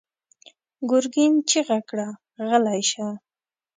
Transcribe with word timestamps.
ګرګين 0.89 1.33
چيغه 1.49 1.79
کړه: 1.89 2.07
غلی 2.47 2.81
شه! 2.91 3.07